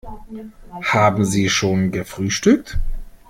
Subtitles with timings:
[0.93, 2.79] Haben Sie schon gefrühstückt?